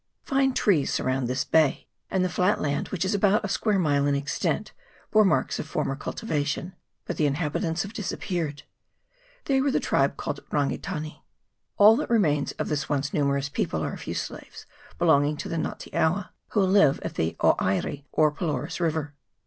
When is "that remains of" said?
11.97-12.67